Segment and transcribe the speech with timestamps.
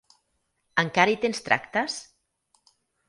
[0.83, 1.99] Encara hi tens tractes?